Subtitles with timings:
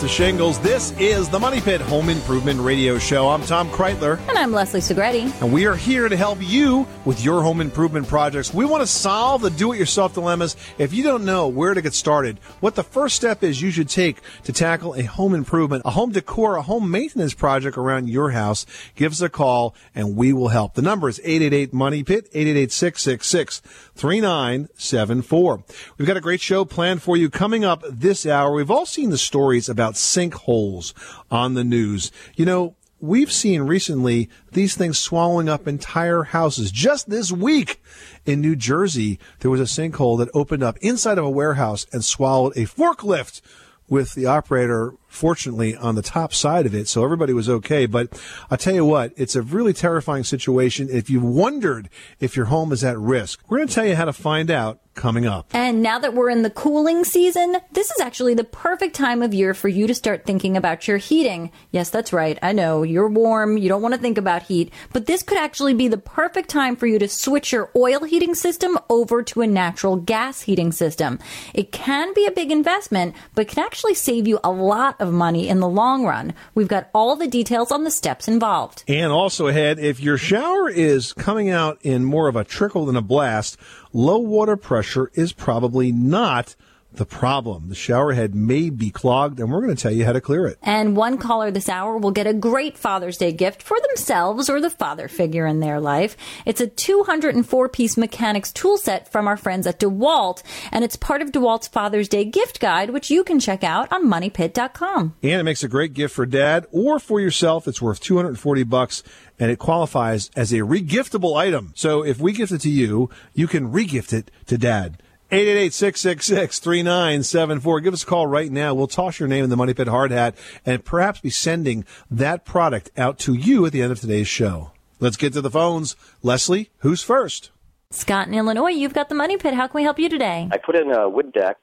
[0.00, 0.58] To shingles.
[0.58, 3.28] This is the Money Pit Home Improvement Radio Show.
[3.28, 5.30] I'm Tom Kraeutler, And I'm Leslie Segrete.
[5.40, 8.52] and we are here to help you with your home improvement projects.
[8.52, 10.56] We want to solve the do it yourself dilemmas.
[10.76, 13.88] If you don't know where to get started, what the first step is you should
[13.88, 18.30] take to tackle a home improvement, a home decor, a home maintenance project around your
[18.30, 20.74] house, give us a call and we will help.
[20.74, 23.60] The number is 888 Money Pit, 888 666
[23.94, 25.64] 3974.
[25.98, 28.52] We've got a great show planned for you coming up this hour.
[28.52, 30.94] We've all seen the stories about sinkholes
[31.30, 32.10] on the news.
[32.36, 36.70] You know, we've seen recently these things swallowing up entire houses.
[36.70, 37.82] Just this week
[38.24, 42.04] in New Jersey, there was a sinkhole that opened up inside of a warehouse and
[42.04, 43.42] swallowed a forklift
[43.88, 48.08] with the operator fortunately on the top side of it so everybody was okay but
[48.50, 51.88] i'll tell you what it's a really terrifying situation if you've wondered
[52.18, 54.80] if your home is at risk we're going to tell you how to find out
[54.94, 58.94] coming up And now that we're in the cooling season, this is actually the perfect
[58.94, 61.50] time of year for you to start thinking about your heating.
[61.70, 62.38] Yes, that's right.
[62.42, 63.56] I know you're warm.
[63.56, 66.76] You don't want to think about heat, but this could actually be the perfect time
[66.76, 71.18] for you to switch your oil heating system over to a natural gas heating system.
[71.54, 75.48] It can be a big investment, but can actually save you a lot of money
[75.48, 76.32] in the long run.
[76.54, 78.84] We've got all the details on the steps involved.
[78.88, 82.96] And also ahead, if your shower is coming out in more of a trickle than
[82.96, 83.58] a blast,
[83.92, 86.54] low water pressure is probably not
[86.94, 87.68] the problem.
[87.68, 90.46] The shower head may be clogged, and we're going to tell you how to clear
[90.46, 90.58] it.
[90.62, 94.60] And one caller this hour will get a great Father's Day gift for themselves or
[94.60, 96.16] the father figure in their life.
[96.44, 101.22] It's a 204 piece mechanics tool set from our friends at DeWalt, and it's part
[101.22, 105.14] of DeWalt's Father's Day gift guide, which you can check out on moneypit.com.
[105.22, 107.66] And it makes a great gift for dad or for yourself.
[107.66, 109.02] It's worth 240 bucks
[109.38, 111.72] and it qualifies as a regiftable item.
[111.74, 115.02] So if we gift it to you, you can regift it to dad.
[115.32, 117.82] 888-666-3974.
[117.82, 118.74] Give us a call right now.
[118.74, 120.34] We'll toss your name in the Money Pit hard hat
[120.66, 124.72] and perhaps be sending that product out to you at the end of today's show.
[125.00, 125.96] Let's get to the phones.
[126.22, 127.50] Leslie, who's first?
[127.90, 129.54] Scott in Illinois, you've got the Money Pit.
[129.54, 130.50] How can we help you today?
[130.52, 131.56] I put in a wood deck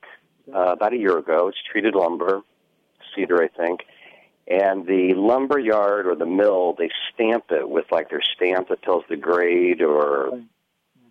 [0.51, 1.47] uh, about a year ago.
[1.47, 2.41] It's treated lumber,
[3.15, 3.81] cedar, I think.
[4.47, 8.81] And the lumber yard or the mill, they stamp it with like their stamp that
[8.81, 10.41] tells the grade or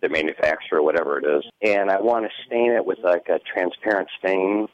[0.01, 1.45] the manufacturer, whatever it is.
[1.63, 4.69] And I want to stain it with like a transparent stain.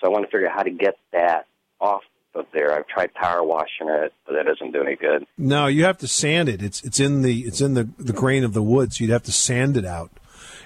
[0.00, 1.46] So I want to figure out how to get that
[1.80, 2.02] off
[2.34, 2.72] of there.
[2.72, 5.26] I've tried power washing it, but that doesn't do any good.
[5.36, 6.62] No, you have to sand it.
[6.62, 9.24] It's it's in the it's in the, the grain of the wood, so you'd have
[9.24, 10.10] to sand it out.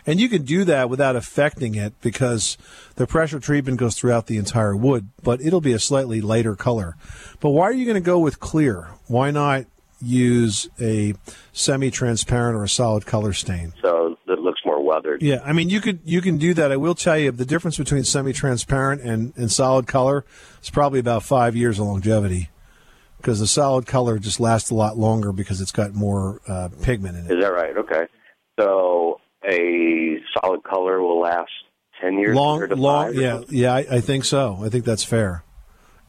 [0.04, 2.58] And you can do that without affecting it because
[2.96, 6.96] the pressure treatment goes throughout the entire wood, but it'll be a slightly lighter color.
[7.40, 8.88] But why are you going to go with clear?
[9.06, 9.66] Why not
[10.02, 11.14] use a
[11.52, 13.72] semi-transparent or a solid color stain?
[13.82, 15.22] So it looks more weathered.
[15.22, 16.72] Yeah, I mean you could you can do that.
[16.72, 20.24] I will tell you the difference between semi-transparent and, and solid color
[20.62, 22.50] is probably about five years of longevity
[23.18, 27.16] because the solid color just lasts a lot longer because it's got more uh, pigment
[27.16, 27.32] in it.
[27.32, 27.76] Is that right?
[27.76, 28.06] Okay.
[28.58, 31.50] So a solid color will last
[32.00, 32.34] ten years.
[32.34, 33.58] long, long, yeah, something?
[33.58, 33.74] yeah.
[33.74, 34.58] I, I think so.
[34.62, 35.44] I think that's fair.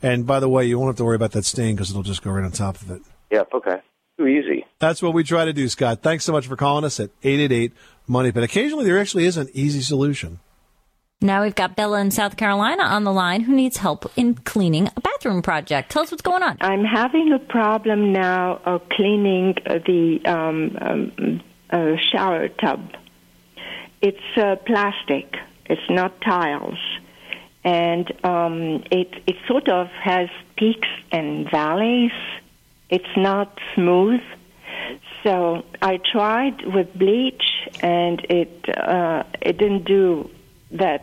[0.02, 2.22] And by the way, you won't have to worry about that stain because it'll just
[2.24, 3.02] go right on top of it.
[3.34, 3.50] Yep.
[3.56, 3.82] Okay.
[4.18, 4.64] Too easy.
[4.78, 6.04] That's what we try to do, Scott.
[6.04, 7.72] Thanks so much for calling us at eight eight eight
[8.08, 8.30] money.
[8.30, 10.40] But occasionally there actually is an easy solution.
[11.20, 14.90] Now we've got Bella in South Carolina on the line who needs help in cleaning
[14.96, 15.90] a bathroom project.
[15.90, 16.58] Tell us what's going on.
[16.62, 21.42] I'm having a problem now of cleaning uh, the um, um,
[21.72, 22.92] uh, shower tub.
[24.02, 25.34] It's uh, plastic.
[25.66, 26.78] It's not tiles,
[27.64, 30.28] and um, it it sort of has
[30.58, 32.12] peaks and valleys.
[32.96, 34.22] It's not smooth.
[35.24, 37.46] So I tried with bleach,
[37.82, 40.30] and it uh, it didn't do
[40.82, 41.02] that.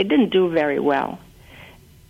[0.00, 1.20] It didn't do very well.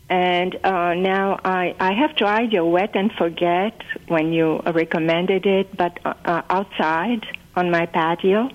[0.08, 3.74] And uh, now I, I have tried your wet and forget
[4.06, 8.48] when you recommended it, but uh, uh, outside on my patio,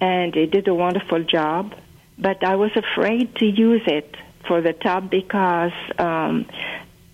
[0.00, 1.72] and it did a wonderful job.
[2.18, 4.16] But I was afraid to use it
[4.48, 6.46] for the tub because um,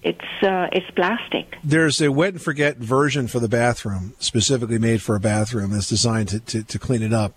[0.03, 1.57] it's uh, it's plastic.
[1.63, 5.89] There's a wet and forget version for the bathroom, specifically made for a bathroom that's
[5.89, 7.35] designed to, to, to clean it up.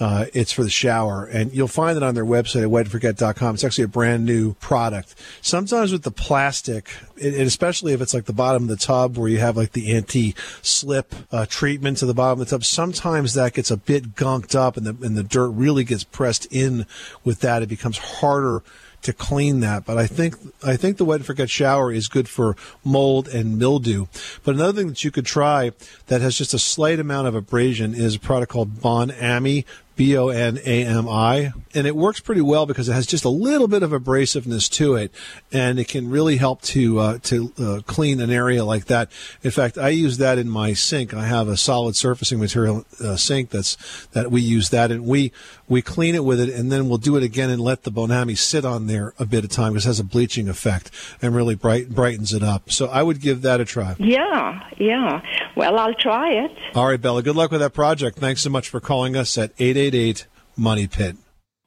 [0.00, 3.54] Uh, it's for the shower, and you'll find it on their website at wetandforget.com.
[3.54, 5.14] It's actually a brand new product.
[5.42, 6.90] Sometimes with the plastic,
[7.22, 9.94] and especially if it's like the bottom of the tub where you have like the
[9.94, 14.56] anti-slip uh, treatment to the bottom of the tub, sometimes that gets a bit gunked
[14.56, 16.84] up, and the and the dirt really gets pressed in
[17.22, 17.62] with that.
[17.62, 18.64] It becomes harder
[19.02, 19.84] to clean that.
[19.84, 23.58] But I think I think the wet and forget shower is good for mold and
[23.58, 24.06] mildew.
[24.44, 25.72] But another thing that you could try
[26.06, 29.66] that has just a slight amount of abrasion is a product called Bon Ami.
[29.96, 33.24] B O N A M I, and it works pretty well because it has just
[33.24, 35.12] a little bit of abrasiveness to it,
[35.52, 39.10] and it can really help to uh, to uh, clean an area like that.
[39.42, 41.14] In fact, I use that in my sink.
[41.14, 45.32] I have a solid surfacing material uh, sink that's that we use that, and we
[45.68, 48.10] we clean it with it, and then we'll do it again and let the Bon
[48.10, 50.90] Ami sit on there a bit of time because it has a bleaching effect
[51.22, 52.70] and really bright, brightens it up.
[52.70, 53.96] So I would give that a try.
[53.98, 55.22] Yeah, yeah.
[55.56, 56.50] Well, I'll try it.
[56.74, 57.22] All right, Bella.
[57.22, 58.18] Good luck with that project.
[58.18, 59.52] Thanks so much for calling us at
[59.94, 61.16] 888 Money Pit.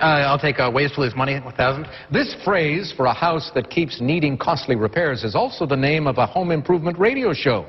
[0.00, 3.68] Uh, I'll take uh, ways to lose money, 1000 This phrase for a house that
[3.68, 7.66] keeps needing costly repairs is also the name of a home improvement radio show.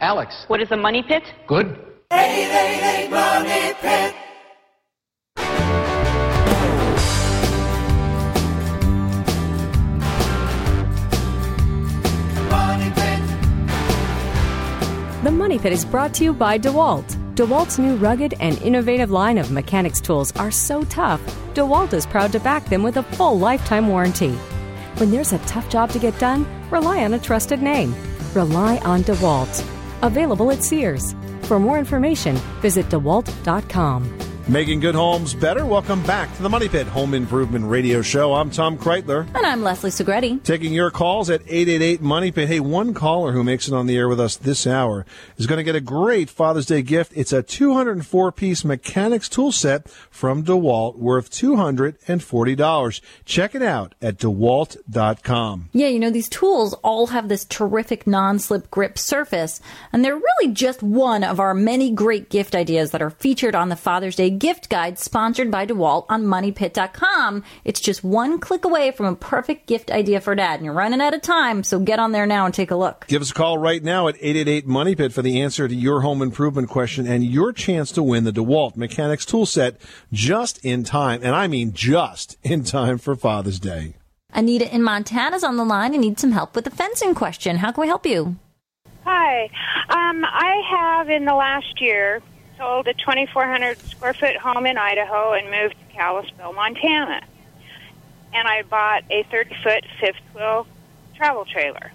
[0.00, 1.22] Alex, What is a money pit?
[1.48, 1.66] good?
[2.12, 4.14] 888 Money Pit.
[12.50, 13.22] Money Pit.
[15.24, 17.15] The Money Pit is brought to you by DeWalt.
[17.36, 21.20] DeWalt's new rugged and innovative line of mechanics tools are so tough,
[21.52, 24.32] DeWalt is proud to back them with a full lifetime warranty.
[24.96, 27.94] When there's a tough job to get done, rely on a trusted name.
[28.32, 29.62] Rely on DeWalt.
[30.00, 31.14] Available at Sears.
[31.42, 34.15] For more information, visit DeWalt.com.
[34.48, 35.66] Making good homes better.
[35.66, 38.32] Welcome back to the Money Pit Home Improvement Radio Show.
[38.32, 39.26] I'm Tom Kraeutler.
[39.34, 40.44] And I'm Leslie Segrete.
[40.44, 42.46] Taking your calls at 888 Money Pit.
[42.46, 45.04] Hey, one caller who makes it on the air with us this hour
[45.36, 47.12] is going to get a great Father's Day gift.
[47.16, 53.00] It's a 204 piece mechanics tool set from DeWalt worth $240.
[53.24, 55.70] Check it out at DeWalt.com.
[55.72, 59.60] Yeah, you know, these tools all have this terrific non slip grip surface,
[59.92, 63.70] and they're really just one of our many great gift ideas that are featured on
[63.70, 67.44] the Father's Day gift guide sponsored by DeWalt on MoneyPit.com.
[67.64, 71.00] It's just one click away from a perfect gift idea for dad, and you're running
[71.00, 73.06] out of time, so get on there now and take a look.
[73.08, 76.00] Give us a call right now at 888 Money Pit for the answer to your
[76.00, 79.76] home improvement question and your chance to win the DeWalt Mechanics tool set
[80.12, 81.20] just in time.
[81.22, 83.94] And I mean just in time for Father's Day.
[84.32, 87.56] Anita in Montana's on the line and needs some help with the fencing question.
[87.56, 88.36] How can we help you?
[89.04, 89.44] Hi.
[89.88, 92.20] Um, I have in the last year
[92.56, 97.22] sold a 2,400 square foot home in Idaho and moved to Kalispell, Montana.
[98.32, 100.66] And I bought a 30 foot fifth wheel
[101.14, 101.92] travel trailer.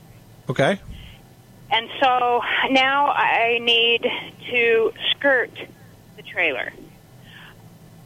[0.49, 0.79] Okay.
[1.71, 4.05] And so now I need
[4.49, 5.51] to skirt
[6.17, 6.73] the trailer.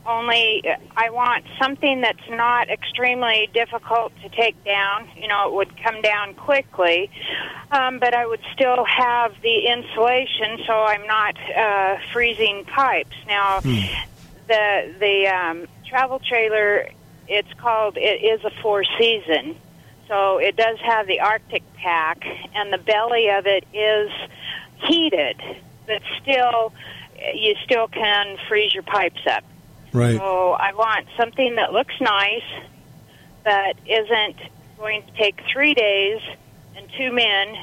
[0.06, 0.64] Only
[0.96, 5.08] I want something that's not extremely difficult to take down.
[5.18, 7.10] You know, it would come down quickly,
[7.72, 13.16] um, but I would still have the insulation, so I'm not uh, freezing pipes.
[13.28, 16.88] Now, the the um, travel trailer,
[17.28, 17.98] it's called.
[17.98, 19.56] It is a four season,
[20.08, 24.12] so it does have the Arctic pack, and the belly of it is
[24.88, 25.42] heated,
[25.88, 26.74] but still,
[27.34, 29.44] you still can freeze your pipes up.
[29.96, 30.18] Right.
[30.18, 32.44] So I want something that looks nice,
[33.44, 34.38] but isn't
[34.78, 36.20] going to take three days
[36.76, 37.56] and two men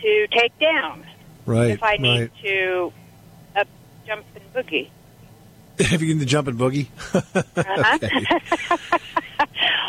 [0.00, 1.06] to take down.
[1.46, 1.70] Right.
[1.70, 2.30] if I need right.
[2.42, 2.92] to
[3.54, 3.68] up,
[4.06, 4.90] jump and boogie.
[5.78, 6.88] if you can jump and boogie.
[7.14, 8.98] Uh-huh.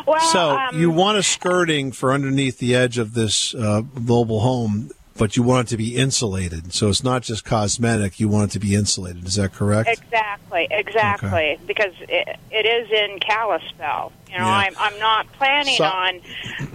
[0.08, 4.40] Well, so um, you want a skirting for underneath the edge of this uh, mobile
[4.40, 6.74] home, but you want it to be insulated.
[6.74, 8.20] So it's not just cosmetic.
[8.20, 9.26] You want it to be insulated.
[9.26, 9.90] Is that correct?
[9.90, 11.60] Exactly, exactly.
[11.66, 14.12] Because it, it is in Kalispell.
[14.30, 14.52] You know, Yeah.
[14.52, 16.22] I'm I'm not planning So- on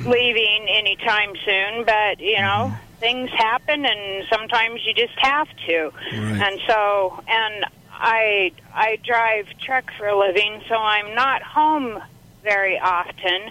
[0.04, 3.00] leaving anytime soon, but you know, Mm-hmm.
[3.00, 5.90] things happen, and sometimes you just have to.
[6.12, 6.40] Right.
[6.42, 12.00] And so, and I I drive truck for a living, so I'm not home
[12.42, 13.50] very often.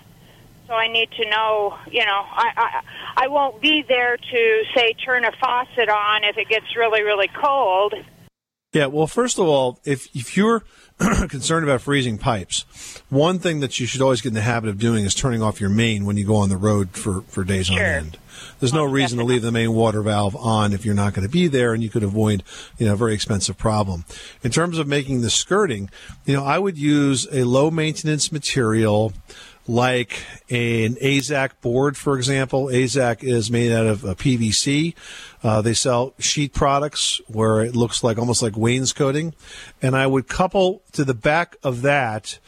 [0.72, 4.94] So I need to know, you know, I, I I won't be there to say
[5.06, 7.94] turn a faucet on if it gets really really cold.
[8.72, 10.64] Yeah, well, first of all, if if you're
[11.28, 12.64] concerned about freezing pipes,
[13.10, 15.60] one thing that you should always get in the habit of doing is turning off
[15.60, 18.18] your main when you go on the road for, for days on end.
[18.62, 21.32] There's no reason to leave the main water valve on if you're not going to
[21.32, 22.44] be there, and you could avoid
[22.78, 24.06] you know a very expensive problem.
[24.42, 25.90] In terms of making the skirting,
[26.26, 29.12] you know, I would use a low maintenance material
[29.68, 32.66] like an AZEK board, for example.
[32.66, 34.94] AZEK is made out of PVC.
[35.44, 39.34] Uh, they sell sheet products where it looks like almost like wainscoting.
[39.82, 42.40] And I would couple to the back of that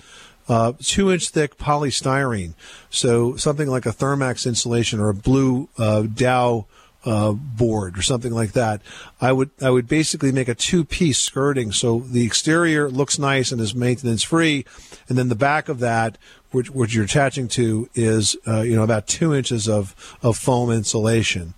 [0.47, 2.53] uh, two inch thick polystyrene.
[2.89, 6.65] So something like a Thermax insulation or a blue uh, Dow
[7.05, 8.81] uh, board or something like that.
[9.19, 13.51] I would I would basically make a two piece skirting so the exterior looks nice
[13.51, 14.65] and is maintenance free,
[15.09, 16.17] and then the back of that,
[16.51, 20.71] which, which you're attaching to, is uh, you know about two inches of of foam
[20.71, 21.53] insulation.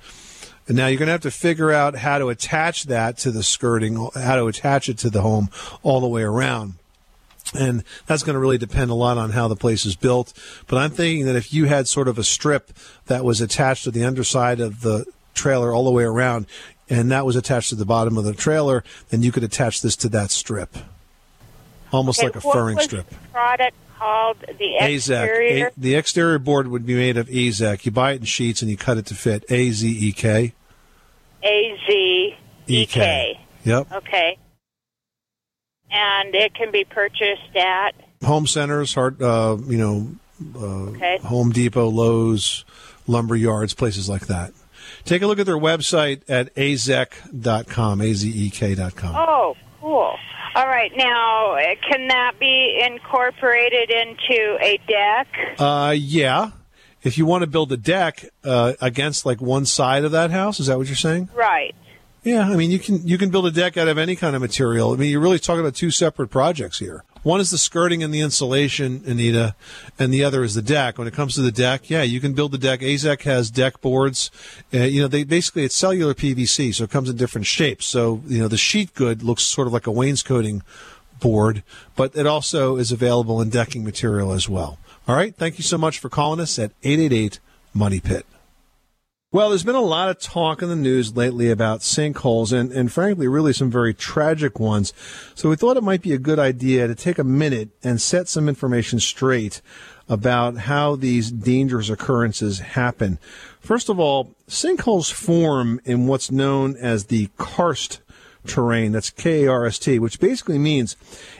[0.67, 3.43] And now you're going to have to figure out how to attach that to the
[3.43, 5.49] skirting, how to attach it to the home
[5.83, 6.73] all the way around.
[7.53, 10.33] And that's going to really depend a lot on how the place is built.
[10.65, 12.71] But I'm thinking that if you had sort of a strip
[13.05, 16.47] that was attached to the underside of the trailer all the way around,
[16.89, 19.95] and that was attached to the bottom of the trailer, then you could attach this
[19.97, 20.75] to that strip.
[21.91, 23.07] Almost Okay, like a furring strip.
[23.09, 25.67] the product called the exterior.
[25.67, 25.77] AZEK.
[25.77, 27.85] A- the exterior board would be made of AZEK.
[27.85, 29.45] You buy it in sheets and you cut it to fit.
[29.49, 30.53] A Z E K.
[31.43, 32.35] A Z
[32.67, 33.39] E K.
[33.63, 33.91] Yep.
[33.93, 34.37] Okay.
[35.91, 37.91] And it can be purchased at
[38.23, 40.07] Home centers, hard, uh, you know,
[40.55, 41.19] uh, Okay.
[41.23, 42.65] Home Depot, Lowe's,
[43.07, 44.51] lumber yards, places like that.
[45.03, 49.15] Take a look at their website at azek.com, A-Z-E-K.com.
[49.15, 50.15] Oh, cool.
[50.55, 50.91] All right.
[50.95, 55.27] Now, uh, can that be incorporated into a deck?
[55.59, 56.51] Uh, yeah.
[57.03, 60.59] If you want to build a deck uh, against like one side of that house,
[60.59, 61.29] is that what you're saying?
[61.35, 61.75] Right.
[62.25, 64.41] Yeah, I mean you can you can build a deck out of any kind of
[64.41, 64.91] material.
[64.91, 67.03] I mean you're really talking about two separate projects here.
[67.21, 69.55] One is the skirting and the insulation, Anita,
[69.99, 70.97] and the other is the deck.
[70.97, 72.79] When it comes to the deck, yeah, you can build the deck.
[72.81, 74.31] AZEK has deck boards.
[74.73, 77.85] Uh, you know, they basically it's cellular PVC, so it comes in different shapes.
[77.85, 80.63] So you know the sheet good looks sort of like a wainscoting
[81.19, 81.61] board,
[81.95, 84.79] but it also is available in decking material as well.
[85.07, 87.39] All right, thank you so much for calling us at eight eight eight
[87.71, 88.25] Money Pit.
[89.35, 92.89] Well, there's been a lot of talk in the news lately about sinkholes and, and
[92.89, 94.93] frankly, really some very tragic ones.
[95.33, 98.29] So we thought it might be a good idea to take a minute and set
[98.29, 99.61] some information straight
[100.07, 103.19] about how these dangerous occurrences happen.
[103.59, 107.99] First of all, sinkholes form in what's known as the karst
[108.47, 108.91] terrain.
[108.91, 110.95] That's K A R S T, which basically means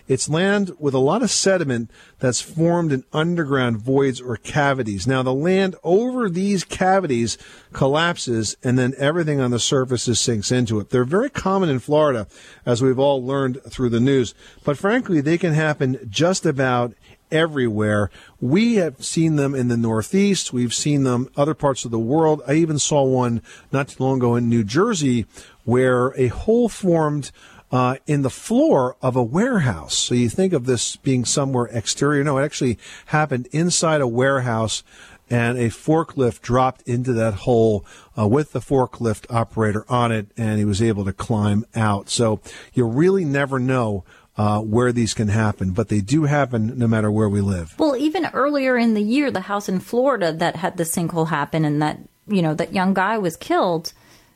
[0.07, 5.07] it's land with a lot of sediment that's formed in underground voids or cavities.
[5.07, 7.37] Now, the land over these cavities
[7.73, 10.89] collapses and then everything on the surfaces sinks into it.
[10.89, 12.27] They're very common in Florida,
[12.65, 14.33] as we've all learned through the news.
[14.63, 16.93] But frankly, they can happen just about
[17.31, 18.09] everywhere.
[18.39, 20.53] We have seen them in the Northeast.
[20.53, 22.41] We've seen them other parts of the world.
[22.47, 25.25] I even saw one not too long ago in New Jersey
[25.65, 27.31] where a hole formed
[27.71, 29.95] uh, in the floor of a warehouse.
[29.95, 32.23] So you think of this being somewhere exterior.
[32.23, 34.83] No, it actually happened inside a warehouse
[35.29, 37.83] and a forklift dropped into that hole
[38.17, 42.09] uh, with the forklift operator on it, and he was able to climb out.
[42.09, 42.39] So
[42.73, 44.03] you really never know
[44.37, 47.73] uh, where these can happen, but they do happen no matter where we live.
[47.79, 51.65] Well, even earlier in the year, the house in Florida that had the sinkhole happen
[51.65, 53.93] and that, you know, that young guy was killed,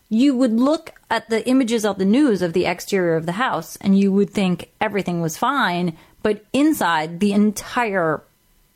[0.07, 3.75] you would look at the images of the news of the exterior of the house
[3.77, 8.23] and you would think everything was fine, but inside the entire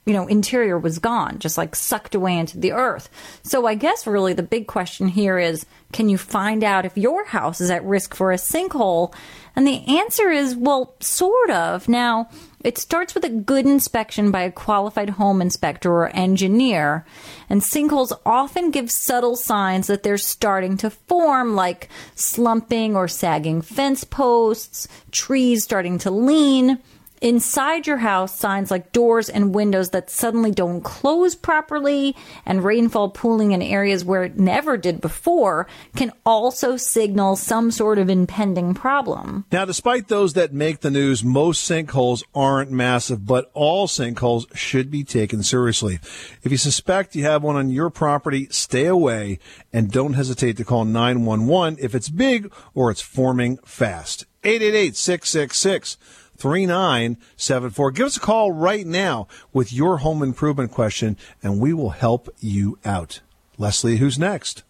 [0.06, 3.10] you know, interior was gone, just like sucked away into the earth.
[3.44, 7.26] So I guess really the big question here is can you find out if your
[7.26, 9.14] house is at risk for a sinkhole?
[9.56, 11.88] And the answer is, well, sort of.
[11.88, 12.28] Now,
[12.64, 17.06] it starts with a good inspection by a qualified home inspector or engineer.
[17.50, 23.62] And sinkholes often give subtle signs that they're starting to form, like slumping or sagging
[23.62, 26.80] fence posts, trees starting to lean.
[27.24, 32.16] Inside your house, signs like doors and windows that suddenly don't close properly
[32.46, 35.66] and rainfall pooling in areas where it never did before
[35.96, 39.46] can also signal some sort of impending problem.
[39.54, 44.92] Now, despite those that make the news, most sinkholes aren't massive, but all sinkholes should
[44.92, 45.96] be taken seriously.
[46.44, 49.40] If you suspect you have one on your property, stay away
[49.72, 54.26] and don't hesitate to call 911 if it's big or it's forming fast.
[54.44, 55.98] 888 666
[56.38, 57.92] 3974.
[57.92, 62.30] Give us a call right now with your home improvement question and we will help
[62.40, 63.22] you out.
[63.58, 64.64] Leslie, who's next?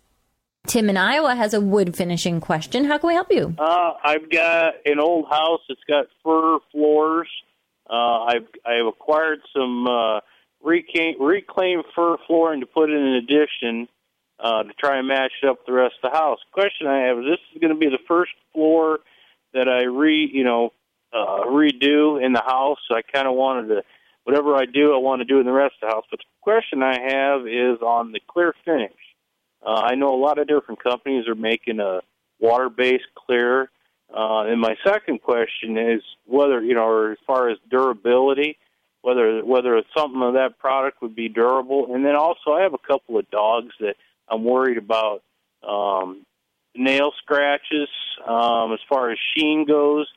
[0.67, 2.85] Tim in Iowa has a wood finishing question.
[2.85, 3.53] How can we help you?
[3.57, 7.27] Uh, I've got an old house It's got fir floors.
[7.89, 10.21] Uh, I've I've acquired some uh,
[10.63, 13.89] reclaim, reclaimed fir flooring to put in an addition
[14.39, 16.39] uh, to try and match it up with the rest of the house.
[16.53, 18.99] Question I have is: This is going to be the first floor
[19.53, 20.71] that I re you know
[21.13, 22.79] uh, redo in the house.
[22.91, 23.83] I kind of wanted to
[24.23, 26.05] whatever I do, I want to do in the rest of the house.
[26.09, 28.93] But the question I have is on the clear finish.
[29.65, 32.01] Uh, I know a lot of different companies are making a
[32.39, 33.69] water-based clear.
[34.13, 38.57] Uh, and my second question is whether you know, or as far as durability,
[39.01, 41.93] whether whether something of that product would be durable.
[41.93, 43.95] And then also, I have a couple of dogs that
[44.29, 45.23] I'm worried about
[45.67, 46.25] um,
[46.75, 47.89] nail scratches.
[48.27, 50.07] Um, as far as sheen goes,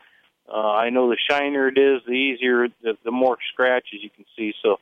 [0.52, 4.24] uh, I know the shinier it is, the easier, the, the more scratches you can
[4.36, 4.52] see.
[4.62, 4.76] So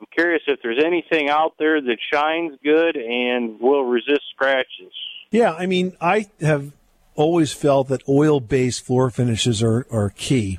[0.00, 4.92] I'm curious if there's anything out there that shines good and will resist scratches.
[5.30, 6.72] Yeah, I mean, I have
[7.14, 10.58] always felt that oil based floor finishes are, are key.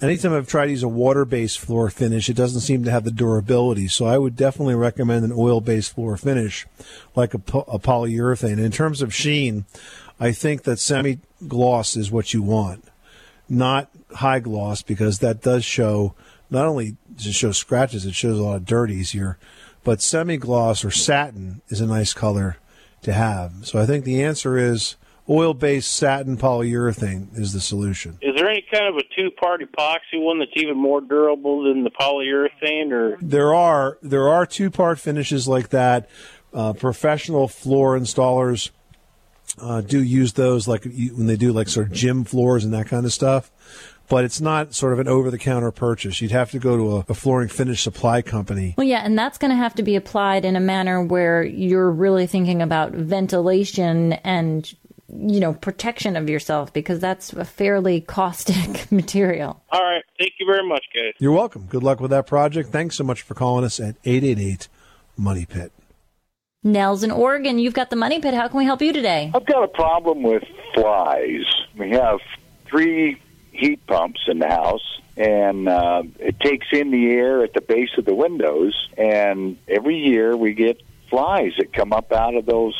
[0.00, 3.04] Anytime I've tried to use a water based floor finish, it doesn't seem to have
[3.04, 3.86] the durability.
[3.86, 6.66] So I would definitely recommend an oil based floor finish
[7.14, 8.58] like a, a polyurethane.
[8.58, 9.64] In terms of sheen,
[10.18, 12.84] I think that semi gloss is what you want,
[13.52, 16.14] not high gloss, because that does show
[16.50, 19.38] not only does it show scratches, it shows a lot of dirt easier.
[19.84, 22.56] But semi gloss or satin is a nice color
[23.02, 23.52] to have.
[23.66, 24.96] So I think the answer is
[25.28, 28.18] oil based satin polyurethane is the solution.
[28.22, 31.90] Is there any kind of a two-part epoxy one that's even more durable than the
[31.90, 36.08] polyurethane, or There are there are two part finishes like that.
[36.54, 38.70] Uh, professional floor installers
[39.60, 42.86] uh, do use those like when they do like sort of gym floors and that
[42.86, 43.50] kind of stuff.
[44.08, 46.20] But it's not sort of an over the counter purchase.
[46.20, 48.74] You'd have to go to a, a flooring finish supply company.
[48.76, 51.90] Well, yeah, and that's going to have to be applied in a manner where you're
[51.90, 54.70] really thinking about ventilation and,
[55.08, 59.62] you know, protection of yourself because that's a fairly caustic material.
[59.70, 60.02] all right?
[60.18, 61.14] Thank you very much, guys.
[61.18, 61.66] You're welcome.
[61.66, 62.70] Good luck with that project.
[62.70, 64.68] Thanks so much for calling us at 888
[65.16, 65.72] Money Pit.
[66.64, 68.34] Nels in Oregon, you've got the money pit.
[68.34, 69.32] How can we help you today?
[69.34, 70.44] I've got a problem with
[70.74, 71.44] flies.
[71.76, 72.20] We have
[72.66, 73.20] three
[73.50, 77.90] heat pumps in the house, and uh, it takes in the air at the base
[77.98, 78.88] of the windows.
[78.96, 82.74] And every year we get flies that come up out of those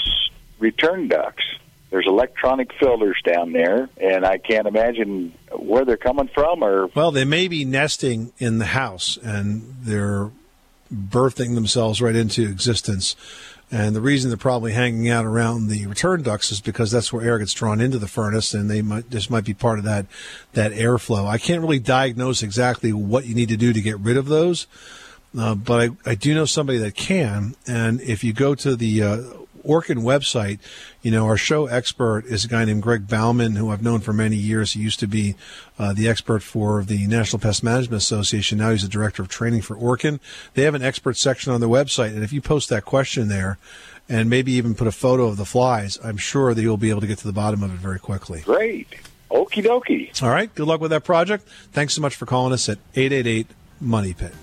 [0.60, 1.44] return ducts.
[1.90, 7.10] There's electronic filters down there, and I can't imagine where they're coming from or Well,
[7.10, 10.30] they may be nesting in the house and they're
[10.92, 13.16] birthing themselves right into existence.
[13.72, 17.24] And the reason they're probably hanging out around the return ducts is because that's where
[17.24, 20.04] air gets drawn into the furnace, and they might this might be part of that
[20.52, 21.26] that airflow.
[21.26, 24.66] I can't really diagnose exactly what you need to do to get rid of those,
[25.38, 27.56] uh, but I, I do know somebody that can.
[27.66, 29.22] And if you go to the uh,
[29.64, 30.58] Orkin website,
[31.02, 34.12] you know, our show expert is a guy named Greg Baumann, who I've known for
[34.12, 34.72] many years.
[34.72, 35.34] He used to be
[35.78, 38.58] uh, the expert for the National Pest Management Association.
[38.58, 40.20] Now he's the director of training for Orkin.
[40.54, 43.58] They have an expert section on their website, and if you post that question there,
[44.08, 47.00] and maybe even put a photo of the flies, I'm sure that you'll be able
[47.00, 48.40] to get to the bottom of it very quickly.
[48.40, 48.88] great.
[49.30, 50.22] Okie dokie.
[50.22, 50.54] All right.
[50.54, 51.48] Good luck with that project.
[51.72, 53.46] Thanks so much for calling us at 888
[53.80, 54.34] Money Pit.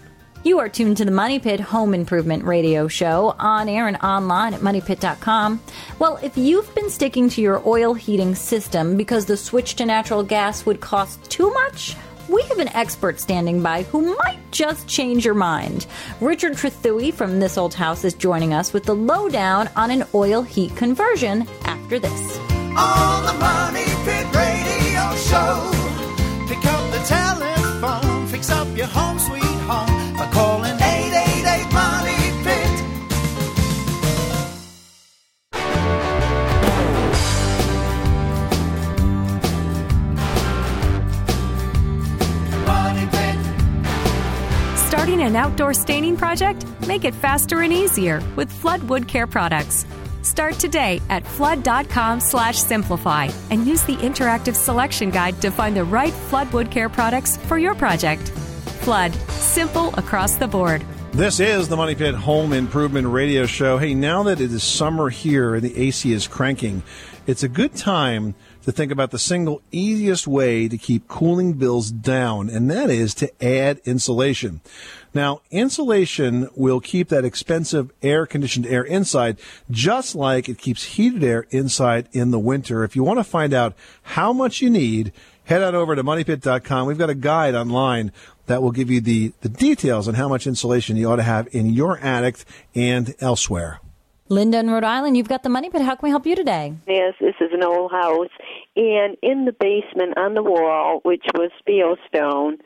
[0.42, 4.54] You are tuned to the Money Pit Home Improvement Radio Show on air and online
[4.54, 5.62] at moneypit.com.
[6.00, 10.24] Well, if you've been sticking to your oil heating system because the switch to natural
[10.24, 11.98] gas would cost too much,
[12.30, 15.88] we have an expert standing by who might just change your mind.
[16.22, 20.42] Richard Trethewey from This Old House is joining us with the lowdown on an oil
[20.42, 22.38] heat conversion after this.
[22.78, 25.72] On the Money Pit Radio Show.
[26.48, 29.49] Pick up the telephone, fix up your home sweet
[45.20, 46.66] An outdoor staining project?
[46.88, 49.86] Make it faster and easier with Flood Wood Care products.
[50.22, 55.84] Start today at flood.com slash simplify and use the interactive selection guide to find the
[55.84, 58.30] right Flood Wood Care products for your project.
[58.80, 59.14] flood.
[59.30, 60.86] Simple across the board.
[61.12, 63.78] This is the Money Pit Home Improvement Radio Show.
[63.78, 66.82] Hey, now that it is summer here and the AC is cranking,
[67.28, 71.92] it's a good time to think about the single easiest way to keep cooling bills
[71.92, 74.62] down, and that is to add insulation.
[75.14, 79.40] Now, insulation will keep that expensive air conditioned air inside,
[79.72, 82.84] just like it keeps heated air inside in the winter.
[82.84, 85.12] If you want to find out how much you need,
[85.46, 86.88] head on over to moneypit.com.
[86.88, 88.12] We've got a guide online
[88.46, 91.48] that will give you the, the details on how much insulation you ought to have
[91.54, 92.44] in your attic
[92.76, 93.80] and elsewhere.
[94.32, 96.76] Linda in Rhode Island, you've got the money, but how can we help you today?
[96.88, 98.30] Yes, this is an old house.
[98.76, 101.50] And in the basement on the wall, which was
[102.08, 102.58] stone,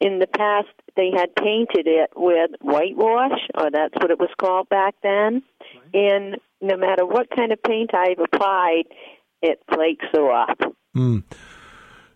[0.00, 4.68] in the past they had painted it with whitewash, or that's what it was called
[4.68, 5.42] back then.
[5.94, 8.84] And no matter what kind of paint I've applied,
[9.42, 10.58] it flakes off.
[10.96, 11.22] Mm.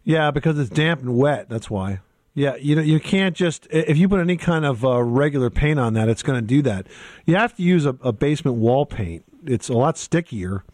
[0.05, 1.49] Yeah, because it's damp and wet.
[1.49, 2.01] That's why.
[2.35, 5.79] Yeah, you know, you can't just if you put any kind of uh, regular paint
[5.79, 6.87] on that, it's going to do that.
[7.27, 9.25] You have to use a, a basement wall paint.
[9.45, 10.64] It's a lot stickier,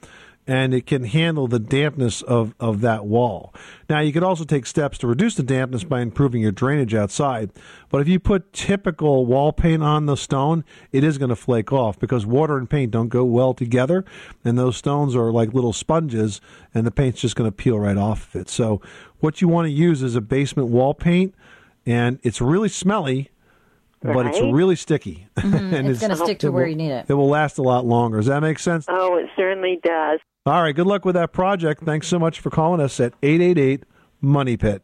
[0.49, 3.55] and it can handle the dampness of, of that wall.
[3.89, 7.51] Now, you could also take steps to reduce the dampness by improving your drainage outside.
[7.91, 11.71] But if you put typical wall paint on the stone, it is going to flake
[11.71, 14.05] off because water and paint don't go well together,
[14.43, 16.41] and those stones are like little sponges,
[16.75, 18.49] and the paint's just going to peel right off of it.
[18.49, 18.81] So,
[19.21, 21.35] what you want to use is a basement wall paint,
[21.85, 23.31] and it's really smelly.
[24.01, 26.93] But it's really sticky, Mhm, and it's gonna stick to it where will- you need
[26.93, 27.07] it.
[27.09, 28.19] It will last a lot longer.
[28.19, 28.87] Does that make sense?
[28.89, 30.21] Oh, it certainly does.
[30.47, 30.75] All right.
[30.75, 31.83] Good luck with that project.
[31.85, 33.85] Thanks so much for calling us at eight eight eight
[34.21, 34.83] Money Pit.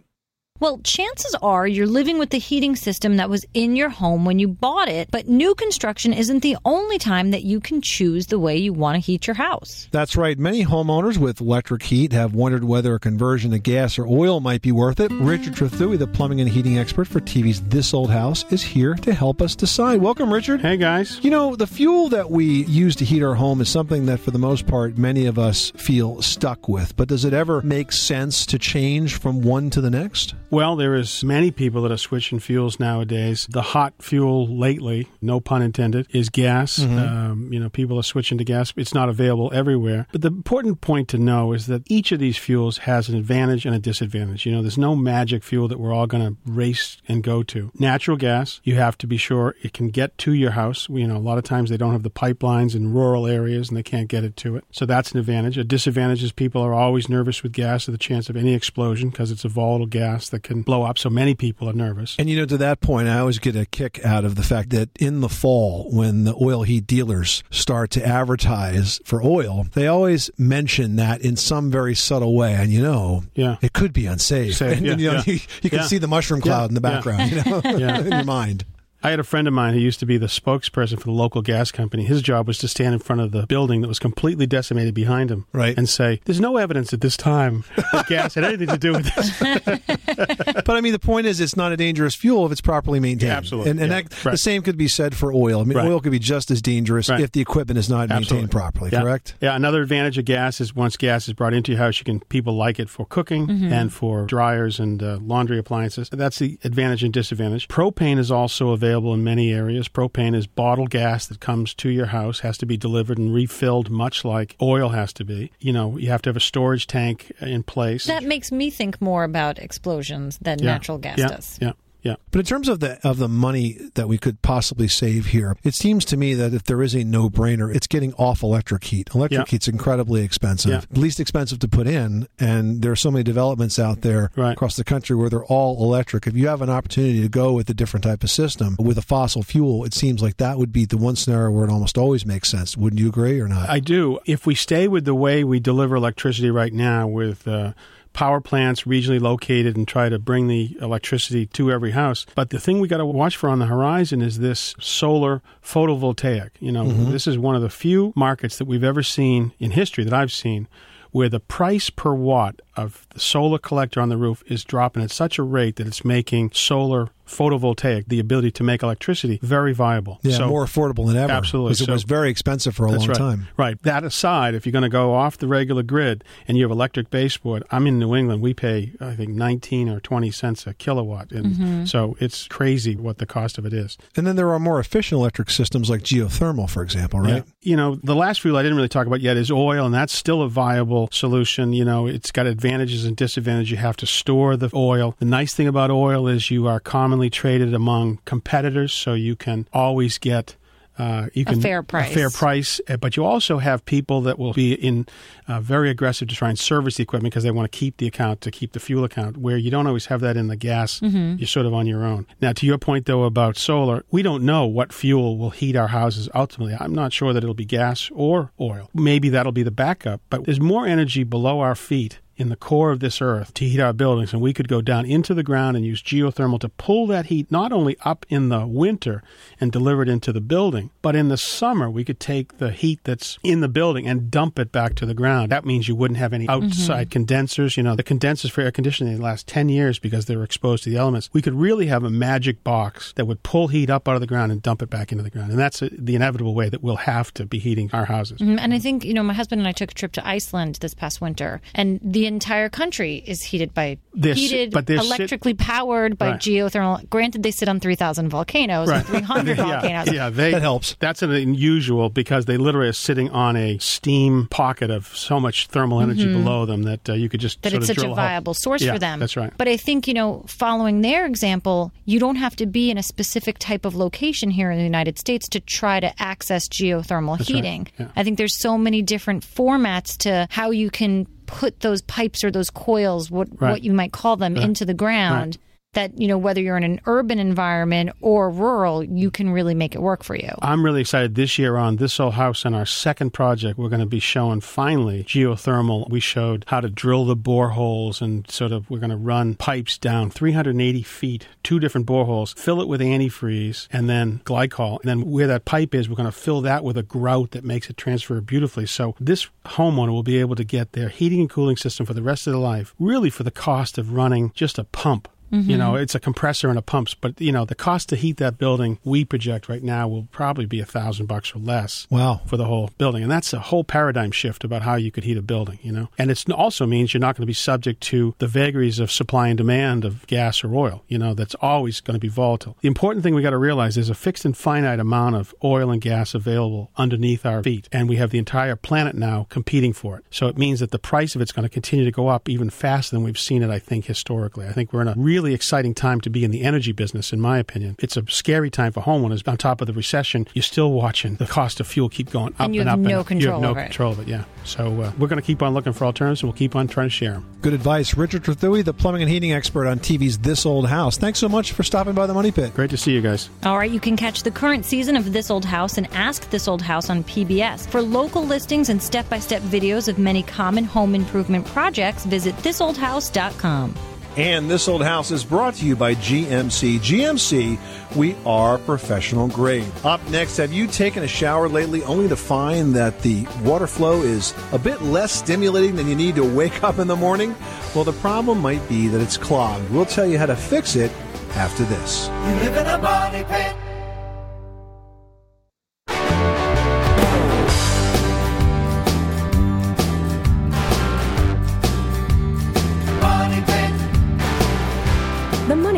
[0.61, 4.39] Well, chances are you're living with the heating system that was in your home when
[4.39, 8.39] you bought it, but new construction isn't the only time that you can choose the
[8.39, 9.89] way you want to heat your house.
[9.91, 10.39] That's right.
[10.39, 14.63] Many homeowners with electric heat have wondered whether a conversion to gas or oil might
[14.63, 15.11] be worth it.
[15.11, 19.13] Richard Trethewey, the plumbing and heating expert for TV's This Old House, is here to
[19.13, 20.01] help us decide.
[20.01, 20.61] Welcome, Richard.
[20.61, 21.19] Hey, guys.
[21.25, 24.31] You know, the fuel that we use to heat our home is something that, for
[24.31, 26.97] the most part, many of us feel stuck with.
[26.97, 30.37] But does it ever make sense to change from one to the next?
[30.55, 33.49] Well, there is many people that are switching fuels nowadays.
[33.51, 36.79] The hot fuel lately, no pun intended, is gas.
[36.79, 36.97] Mhm.
[36.97, 38.73] Um, you know, people are switching to gas.
[38.77, 40.07] It's not available everywhere.
[40.13, 43.67] But the important point to know is that each of these fuels has an advantage
[43.67, 44.47] and a disadvantage.
[44.47, 47.73] You know, there's no magic fuel that we're all going to race and go to.
[47.77, 50.87] Natural gas, you have to be sure it can get to your house.
[50.89, 53.77] You know, a lot of times they don't have the pipelines in rural areas and
[53.77, 54.63] they can't get it to it.
[54.71, 55.59] So that's an advantage.
[55.59, 59.11] A disadvantage is people are always nervous with gas, of the chance of any explosion
[59.11, 60.97] because it's a volatile gas that can blow up.
[60.99, 62.15] So many people are nervous.
[62.19, 64.71] And you know, to that point, I always get a kick out of the fact
[64.71, 69.89] that in the fall, when the oil heat dealers start to advertise for oil, they
[69.89, 72.55] always mention that in some very subtle way.
[72.55, 73.57] And you know, Yeah.
[73.63, 74.55] it could be unsafe.
[74.57, 75.33] Safe, and yeah, you, know, yeah.
[75.33, 78.65] you, you can see the mushroom cloud in the background, you know, in your mind.
[79.05, 81.43] I had a friend of mine who used to be the spokesperson for the local
[81.43, 82.05] gas company.
[82.05, 85.31] His job was to stand in front of the building that was completely decimated behind
[85.31, 88.79] him, right, and say, "There's no evidence at this time that gas had anything to
[88.79, 89.39] do with this."
[90.65, 93.29] but I mean, the point is, it's not a dangerous fuel if it's properly maintained.
[93.31, 93.71] Yeah, absolutely.
[93.73, 94.33] And, and Yeah, that, right.
[94.33, 95.61] the same could be said for oil.
[95.61, 95.87] I mean, Right.
[95.87, 97.21] oil could be just as dangerous Right.
[97.21, 98.35] if the equipment is not Absolutely.
[98.37, 98.91] maintained properly.
[98.93, 99.03] Yeah.
[99.03, 99.35] Correct.
[99.41, 99.55] Yeah.
[99.55, 102.55] Another advantage of gas is once gas is brought into your house, you can people
[102.57, 103.65] like it for cooking Mm-hmm.
[103.67, 103.73] Mhm.
[103.73, 106.09] and for dryers and uh, laundry appliances.
[106.11, 107.69] That's the advantage and disadvantage.
[107.69, 109.89] Propane is also available in many areas.
[109.89, 113.91] Propane is bottled gas that comes to your house, has to be delivered and refilled,
[113.91, 115.51] much like oil has to be.
[115.59, 118.05] You know, you have to have a storage tank in place.
[118.05, 120.73] That makes me think more about explosions than Yeah.
[120.73, 121.29] natural gas yeah.
[121.29, 121.59] does.
[121.61, 121.73] Yeah.
[122.05, 122.15] Yeah.
[122.31, 125.75] But in terms of the of the money that we could possibly save here, it
[125.75, 129.09] seems to me that if there is a no brainer, it's getting off electric heat.
[129.15, 129.51] Electric Yeah.
[129.51, 131.01] heat's incredibly expensive, Yeah.
[131.01, 134.85] least expensive to put in, and there are so many developments out there across the
[134.85, 136.27] country where they're all electric.
[136.27, 139.03] If you have an opportunity to go with a different type of system with a
[139.03, 142.27] fossil fuel, it seems like that would be the one scenario where it almost always
[142.27, 142.77] makes sense.
[142.77, 143.71] Wouldn't you agree or not?
[143.71, 144.19] I do.
[144.27, 147.73] If we stay with the way we deliver electricity right now, with uh,
[148.15, 152.59] power plants regionally located and try to bring the electricity to every house, but the
[152.59, 156.51] thing we got to watch for on the horizon is this solar photovoltaic.
[156.61, 157.11] You know, Mhm.
[157.11, 160.33] this is one of the few markets that we've ever seen in history that I've
[160.33, 160.67] seen
[161.11, 165.11] where the price per watt of the solar collector on the roof is dropping at
[165.11, 170.21] such a rate that it's making solar photovoltaic, the ability to make electricity, very viable.
[170.23, 171.33] yeah, So- more affordable than ever.
[171.33, 171.71] Absolutely.
[171.73, 173.17] because it was very expensive for a That's long right.
[173.19, 173.49] time.
[173.57, 173.83] Right.
[173.83, 177.11] That aside, if you're going to go off the regular grid and you have electric
[177.11, 178.43] baseboard, I'm in New England.
[178.43, 181.33] We pay, I think, 19 or 20 cents a kilowatt.
[181.33, 181.89] And Mhm.
[181.89, 183.97] so it's crazy what the cost of it is.
[184.17, 187.37] And then there are more efficient electric systems like geothermal, for example, right?
[187.37, 187.43] Yeah.
[187.71, 190.15] You know, the last fuel I didn't really talk about yet is oil, and that's
[190.15, 191.73] still a viable solution.
[191.73, 193.71] You know, it's got advantages advantages and disadvantages.
[193.71, 195.15] You have to store the oil.
[195.19, 199.69] The nice thing about oil is you are commonly traded among competitors, so you can
[199.73, 200.57] always get
[200.97, 202.11] uh, you A fair price.
[202.13, 205.07] A fair price, uh, but you also have people that will be in
[205.49, 208.07] uh, very aggressive to try and service the equipment because they want to keep the
[208.07, 209.37] account to keep the fuel account.
[209.37, 211.37] Where you don't always have that in the gas, Mhm.
[211.41, 212.27] you're sort of on your own.
[212.41, 215.89] Now, to your point though about solar, we don't know what fuel will heat our
[215.89, 216.77] houses ultimately.
[216.79, 218.89] I'm not sure that it'll be gas or oil.
[218.95, 222.91] Maybe that'll be the backup, but there's more energy below our feet in the core
[222.91, 225.77] of this earth to heat our buildings and we could go down into the ground
[225.77, 229.23] and use geothermal to pull that heat not only up in the winter
[229.61, 232.99] and deliver it into the building but in the summer we could take the heat
[233.05, 235.51] that's in the building and dump it back to the ground.
[235.53, 237.77] That means you wouldn't have any outside condensers.
[237.77, 240.91] You know the condensers for air conditioning last 10 years because they were exposed to
[240.91, 241.31] the elements.
[241.33, 244.27] We could really have a magic box that would pull heat up out of the
[244.27, 245.51] ground and dump it back into the ground.
[245.51, 248.39] And that's uh, the inevitable way that we'll have to be heating our houses.
[248.41, 250.79] Mhm, And I think, you know, my husband and I took a trip to Iceland
[250.81, 255.07] this past winter, and the entire country is heated by They're heated, but they're sit-
[255.19, 256.41] electrically powered by Right.
[256.41, 257.09] geothermal.
[257.11, 260.13] Granted, they sit on 3,000 volcanoes, and 300 yeah, volcanoes.
[260.13, 260.97] Yeah, they, that helps.
[261.01, 265.67] That's an unusual because they literally are sitting on a steam pocket of so much
[265.69, 266.33] thermal energy Mhm.
[266.45, 268.25] below them that uh, you could just that sort it's of such a drill hole.
[268.25, 269.21] viable source Yeah, for them.
[269.21, 269.53] That's right.
[269.57, 273.03] But I think, you know, following their example, you don't have to be in a
[273.03, 277.51] specific type of location here in the United States to try to access geothermal That's
[277.51, 277.89] right, heating.
[277.99, 278.09] yeah.
[278.17, 282.51] I think there's so many different formats to how you can put those pipes or
[282.51, 283.71] those coils, what Right.
[283.73, 284.65] what you might call them, Right.
[284.65, 285.59] into the ground.
[285.95, 289.95] That you know, whether you're in an urban environment or rural, you can really make
[289.95, 290.51] it work for you.
[290.61, 293.79] I'm really excited this year on This Old House and our second project.
[293.79, 296.09] We're going to be showing finally geothermal.
[296.11, 299.99] We showed how to drill the boreholes and sort of we're going to run pipes
[299.99, 305.01] down 380 feet, two different boreholes, fill it with antifreeze and then glycol.
[305.01, 307.65] And then where that pipe is, we're going to fill that with a grout that
[307.65, 308.87] makes it transfer beautifully.
[308.87, 312.23] So this homeowner will be able to get their heating and cooling system for the
[312.23, 315.29] rest of their life, really for the cost of running just a pump.
[315.55, 315.79] You Mhm.
[315.79, 318.59] know, it's a compressor and a pumps, but you know, the cost to heat that
[318.59, 322.07] building we project right now will probably be a thousand bucks or less.
[322.11, 322.41] Wow.
[322.47, 323.23] For the whole building.
[323.23, 326.09] And that's a whole paradigm shift about how you could heat a building, you know.
[326.19, 329.49] And it also means you're not going to be subject to the vagaries of supply
[329.49, 332.77] and demand of gas or oil, you know, that's always going to be volatile.
[332.81, 335.91] The important thing we got to realize is a fixed and finite amount of oil
[335.91, 337.89] and gas available underneath our feet.
[337.93, 340.25] And we have the entire planet now competing for it.
[340.31, 342.71] So it means that the price of it's going to continue to go up even
[342.71, 344.67] faster than we've seen it, I think, historically.
[344.67, 347.41] I think we're in a really exciting time to be in the energy business, in
[347.41, 347.97] my opinion.
[347.99, 349.47] It's a scary time for homeowners.
[349.47, 352.61] On top of the recession, you're still watching the cost of fuel keep going up
[352.61, 352.99] And and, you have up.
[353.01, 353.85] no and control You have no over it.
[353.85, 354.45] control of it, yeah.
[354.65, 357.07] So uh, we're going to keep on looking for alternatives and we'll keep on trying
[357.09, 357.47] to share them.
[357.61, 358.17] Good advice.
[358.17, 361.19] Richard Trethewey, the plumbing and heating expert on TV's This Old House.
[361.19, 362.73] Thanks so much for stopping by the Money Pit.
[362.75, 363.51] Great to see you guys.
[363.65, 366.69] All right, you can catch the current season of This Old House and Ask This
[366.69, 367.87] Old House on PBS.
[367.89, 372.55] For local listings and step by step videos of many common home improvement projects, visit
[372.59, 373.95] thisoldhouse.com.
[374.37, 376.99] And This Old House is brought to you by GMC.
[376.99, 377.79] GMC,
[378.17, 379.87] we are professional grade.
[380.03, 384.23] Up next, have you taken a shower lately only to find that the water flow
[384.23, 387.55] is a bit less stimulating than you need to wake up in the morning?
[387.95, 389.89] Well, the problem might be that it's clogged.
[389.91, 391.13] We'll tell you how to fix it
[391.55, 392.27] after this.
[392.27, 393.84] You live in a money pit.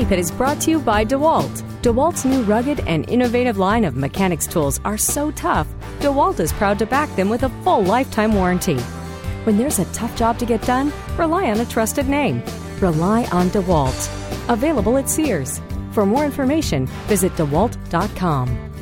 [0.09, 1.62] Pit is brought to you by DeWalt.
[1.83, 5.66] DeWalt's new rugged and innovative line of mechanics tools are so tough,
[5.99, 8.79] DeWalt is proud to back them with a full lifetime warranty.
[9.42, 12.40] When there's a tough job to get done, rely on a trusted name.
[12.79, 14.09] Rely on DeWalt.
[14.49, 15.61] Available at Sears.
[15.90, 18.76] For more information, visit DeWalt.com.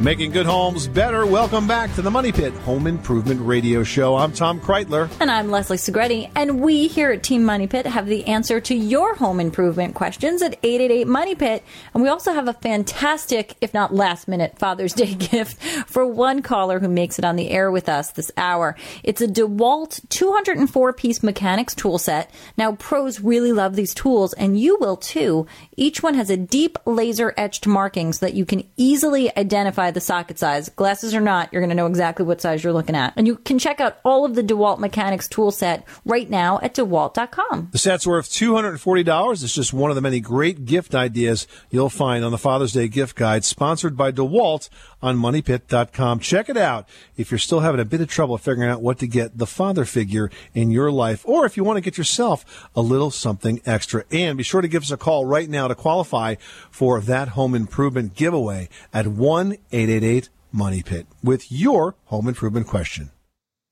[0.00, 1.26] Making good homes better.
[1.26, 4.16] Welcome back to the Money Pit Home Improvement Radio Show.
[4.16, 5.10] I'm Tom Kraeutler.
[5.20, 8.74] And I'm Leslie Segrete, and we here at Team Money Pit have the answer to
[8.74, 11.62] your home improvement questions at 888 Money Pit.
[11.92, 16.40] And we also have a fantastic, if not last minute, Father's Day gift for one
[16.40, 18.76] caller who makes it on the air with us this hour.
[19.04, 22.30] It's a DeWalt 204 piece mechanics tool set.
[22.56, 25.46] Now, pros really love these tools, and you will too.
[25.76, 30.00] Each one has a deep laser etched marking so that you can easily identify the
[30.00, 30.68] socket size.
[30.68, 33.12] Glasses or not, you're going to know exactly what size you're looking at.
[33.16, 36.74] And you can check out all of the DeWalt Mechanics tool set right now at
[36.74, 37.68] DeWalt.com.
[37.72, 39.42] The set's worth $240.
[39.42, 42.88] It's just one of the many great gift ideas you'll find on the Father's Day
[42.88, 44.68] gift guide sponsored by DeWalt
[45.02, 46.20] on MoneyPit.com.
[46.20, 49.06] Check it out if you're still having a bit of trouble figuring out what to
[49.06, 52.80] get the father figure in your life, or if you want to get yourself a
[52.80, 54.04] little something extra.
[54.10, 56.36] And be sure to give us a call right now to qualify
[56.70, 63.10] for that home improvement giveaway at 1 888 Money Pit with your home improvement question.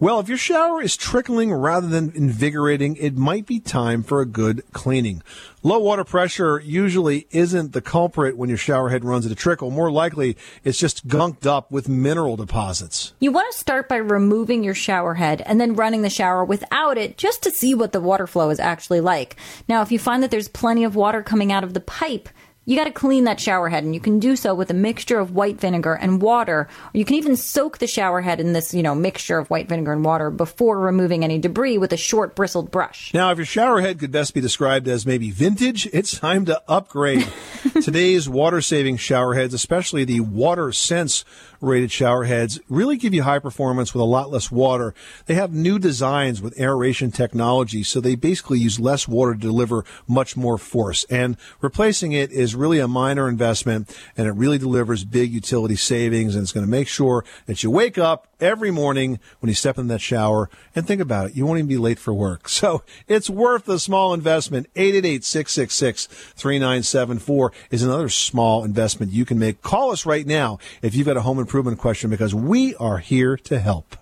[0.00, 4.26] Well, if your shower is trickling rather than invigorating, it might be time for a
[4.26, 5.22] good cleaning.
[5.64, 9.72] Low water pressure usually isn't the culprit when your shower head runs at a trickle.
[9.72, 13.12] More likely, it's just gunked up with mineral deposits.
[13.18, 16.96] You want to start by removing your shower head and then running the shower without
[16.96, 19.34] it just to see what the water flow is actually like.
[19.68, 22.28] Now, if you find that there's plenty of water coming out of the pipe,
[22.68, 25.18] you got to clean that shower head and you can do so with a mixture
[25.18, 26.58] of white vinegar and water.
[26.58, 29.70] Or you can even soak the shower head in this, you know, mixture of white
[29.70, 33.14] vinegar and water before removing any debris with a short bristled brush.
[33.14, 36.62] Now, if your shower head could best be described as maybe vintage, it's time to
[36.68, 37.26] upgrade.
[37.82, 41.24] Today's water saving shower heads, especially the Water Sense
[41.62, 44.94] rated shower heads, really give you high performance with a lot less water.
[45.26, 49.84] They have new designs with aeration technology, so they basically use less water to deliver
[50.06, 51.04] much more force.
[51.10, 56.34] And replacing it is really a minor investment and it really delivers big utility savings
[56.34, 59.78] and it's going to make sure that you wake up every morning when you step
[59.78, 61.36] in that shower and think about it.
[61.36, 62.50] You won't even be late for work.
[62.58, 64.66] So it's worth the small investment.
[64.74, 69.62] 888-666-3974 is another small investment you can make.
[69.62, 73.36] Call us right now if you've got a home improvement question because we are here
[73.36, 73.94] to help.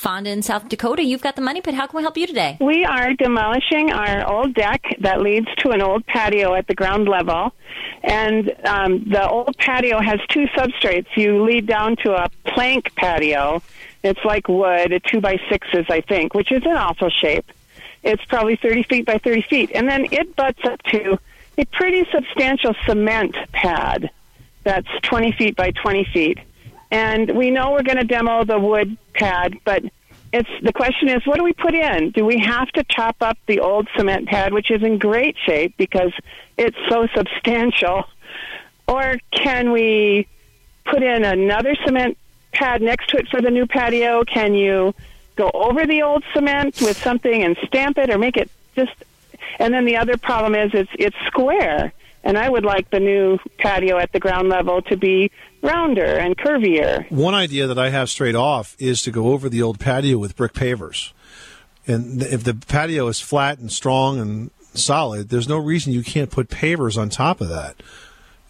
[0.00, 1.74] Fonda in South Dakota, you've got the money pit.
[1.74, 2.56] How can we help you today?
[2.58, 7.06] We are demolishing our old deck that leads to an old patio at the ground
[7.06, 7.52] level.
[8.02, 11.06] And um, the old patio has two substrates.
[11.16, 13.62] You lead down to a plank patio.
[14.02, 17.52] It's like wood, a two by sixes, I think, which is an awful shape.
[18.02, 19.70] It's probably 30 feet by 30 feet.
[19.74, 21.18] And then it butts up to
[21.58, 24.08] a pretty substantial cement pad
[24.64, 26.38] that's 20 feet by 20 feet.
[26.90, 29.84] And we know we're going to demo the wood pad, but
[30.32, 32.10] it's the question is what do we put in?
[32.10, 35.76] Do we have to chop up the old cement pad, which is in great shape
[35.76, 36.12] because
[36.56, 38.04] it's so substantial,
[38.86, 40.26] or can we
[40.84, 42.16] put in another cement
[42.52, 44.24] pad next to it for the new patio?
[44.24, 44.94] Can you
[45.36, 48.92] go over the old cement with something and stamp it, or make it just?
[49.58, 51.92] And then the other problem is it's it's square,
[52.22, 55.30] and I would like the new patio at the ground level to be
[55.62, 57.10] rounder and curvier.
[57.10, 60.36] One idea that I have straight off is to go over the old patio with
[60.36, 61.12] brick pavers.
[61.86, 66.30] And if the patio is flat and strong and solid, there's no reason you can't
[66.30, 67.82] put pavers on top of that.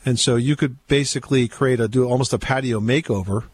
[0.05, 3.45] And so you could basically create a do almost a patio makeover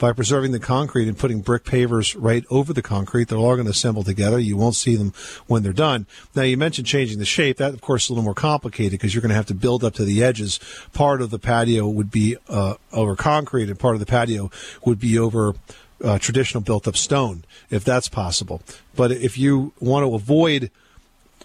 [0.00, 3.28] by preserving the concrete and putting brick pavers right over the concrete.
[3.28, 4.38] They're all going to assemble together.
[4.38, 5.12] You won't see them
[5.46, 6.06] when they're done.
[6.34, 7.58] Now, you mentioned changing the shape.
[7.58, 9.84] That, of course, is a little more complicated because you're going to have to build
[9.84, 10.58] up to the edges.
[10.92, 14.50] Part of the patio would be uh, over concrete, and part of the patio
[14.84, 15.54] would be over
[16.02, 18.62] uh, traditional built up stone, if that's possible.
[18.96, 20.70] But if you want to avoid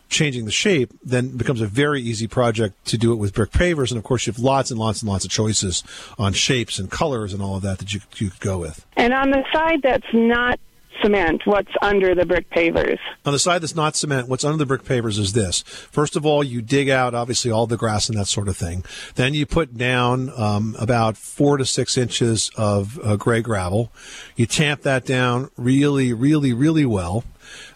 [0.09, 3.51] changing the shape, then it becomes a very easy project to do it with brick
[3.51, 3.91] pavers.
[3.91, 5.83] And of course, you have lots and lots and lots of choices
[6.17, 8.85] on shapes and colors and all of that that you, you could go with.
[8.95, 10.59] And on the side that's not
[11.01, 12.99] cement, what's under the brick pavers?
[13.25, 15.61] On the side that's not cement, what's under the brick pavers is this.
[15.61, 18.83] First of all, you dig out obviously all the grass and that sort of thing.
[19.15, 23.91] Then you put down um, about four to six inches of uh, gray gravel.
[24.35, 27.23] You tamp that down really, really, really well.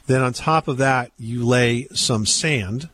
[0.09, 2.89] Then on top of that, you lay some sand.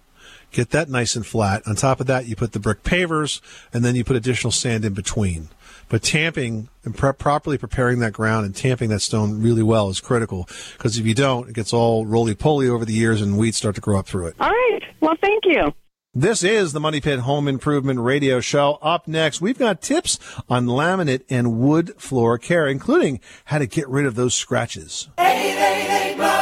[0.51, 1.65] Get that nice and flat.
[1.65, 3.39] On top of that, you put the brick pavers,
[3.71, 5.47] and then you put additional sand in between.
[5.87, 10.01] But tamping and pre- properly preparing that ground and tamping that stone really well is
[10.01, 13.55] critical because if you don't, it gets all roly poly over the years and weeds
[13.55, 14.35] start to grow up through it.
[14.37, 14.81] All right.
[14.99, 15.73] Well, thank you.
[16.13, 18.77] This is the Money Pit Home Improvement Radio Show.
[18.81, 23.87] Up next, we've got tips on laminate and wood floor care, including how to get
[23.87, 25.07] rid of those scratches.
[25.17, 26.34] 888 Money Pit.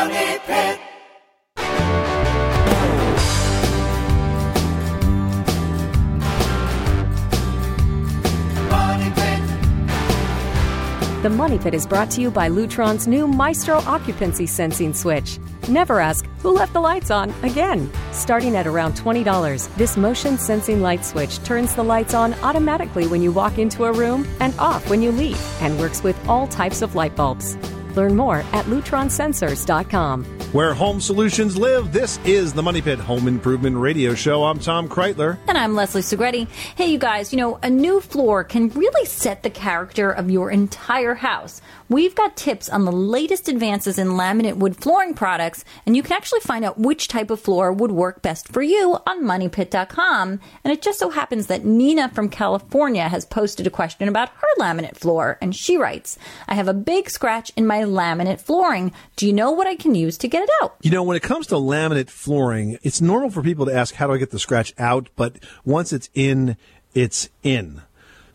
[11.23, 15.39] The Money Pit is brought to you by Lutron's new Maestro occupancy sensing switch.
[15.69, 17.89] Never ask, who left the lights on again?
[18.11, 23.21] Starting at around $20, this motion sensing light switch turns the lights on automatically when
[23.21, 26.81] you walk into a room and off when you leave and works with all types
[26.81, 27.55] of light bulbs.
[27.95, 30.25] Learn more at lutronsensors.com.
[30.53, 34.43] Where home solutions live, this is the Money Pit Home Improvement Radio Show.
[34.43, 35.37] I'm Tom Kraeutler.
[35.47, 36.47] And I'm Leslie Segrete.
[36.75, 40.51] Hey, you guys, you know, a new floor can really set the character of your
[40.51, 41.61] entire house.
[41.89, 46.13] We've got tips on the latest advances in laminate wood flooring products, and you can
[46.13, 50.39] actually find out which type of floor would work best for you on moneypit.com.
[50.63, 54.47] And it just so happens that Nina from California has posted a question about her
[54.59, 56.17] laminate floor, and she writes,
[56.47, 58.91] I have a big scratch in my laminate flooring.
[59.15, 60.75] Do you know what I can use to get it out?
[60.81, 64.07] You know, when it comes to laminate flooring, it's normal for people to ask, how
[64.07, 65.09] do I get the scratch out?
[65.15, 66.57] But once it's in,
[66.93, 67.81] it's in.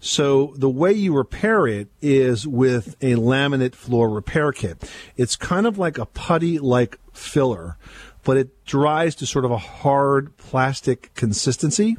[0.01, 4.89] So the way you repair it is with a laminate floor repair kit.
[5.17, 7.77] It's kind of like a putty like filler,
[8.23, 11.97] but it dries to sort of a hard plastic consistency.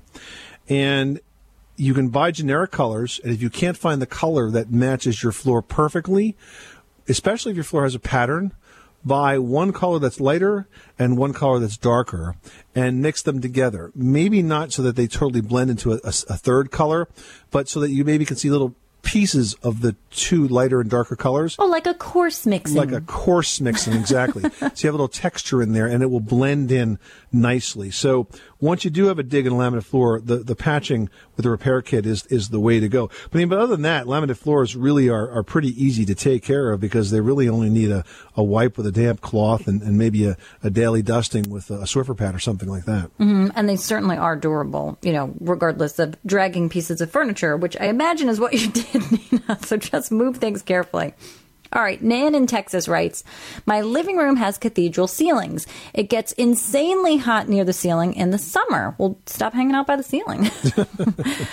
[0.69, 1.19] And
[1.75, 5.31] you can buy generic colors, and if you can't find the color that matches your
[5.31, 6.35] floor perfectly,
[7.09, 8.53] especially if your floor has a pattern,
[9.03, 12.35] buy one color that's lighter and one color that's darker
[12.75, 13.91] and mix them together.
[13.95, 17.07] Maybe not so that they totally blend into a, a- a third color,
[17.51, 21.15] but so that you maybe can see little pieces of the two lighter and darker
[21.15, 21.55] colors.
[21.57, 22.75] Oh, like a coarse mixing.
[22.75, 24.43] Like a coarse mixing, exactly.
[24.59, 26.99] so you have a little texture in there and it will blend in
[27.31, 27.91] nicely.
[27.91, 28.27] So
[28.61, 31.49] once you do have a dig in a laminate floor, the, the patching with the
[31.49, 33.07] repair kit is, is the way to go.
[33.31, 36.15] But, I mean, but other than that, laminate floors really are, are pretty easy to
[36.15, 38.03] take care of because they really only need a,
[38.35, 41.79] a wipe with a damp cloth and, and maybe a, a daily dusting with a
[41.85, 43.09] Swiffer pad or something like that.
[43.17, 47.77] hmm And they certainly are durable, you know, regardless of dragging pieces of furniture, which
[47.79, 49.59] I imagine is what you did, Nina.
[49.65, 51.13] So just move things carefully.
[51.71, 53.23] All right, Nan in Texas writes
[53.67, 55.67] My living room has cathedral ceilings.
[55.93, 58.95] It gets insanely hot near the ceiling in the summer.
[58.97, 60.49] Well, stop hanging out by the ceiling.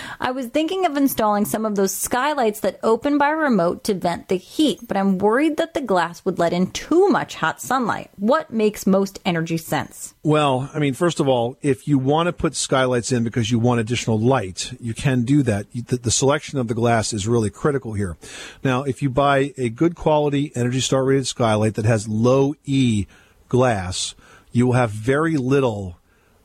[0.19, 4.27] I was thinking of installing some of those skylights that open by remote to vent
[4.27, 8.09] the heat, but I'm worried that the glass would let in too much hot sunlight.
[8.17, 10.15] What makes most energy sense?
[10.23, 13.59] Well, I mean, first of all, if you want to put skylights in because you
[13.59, 15.67] want additional light, you can do that.
[15.73, 18.17] The, selection of the glass is really critical here.
[18.63, 23.07] Now, if you buy a good quality Energy Star rated skylight that has low E
[23.49, 24.15] glass,
[24.53, 25.97] you will have very little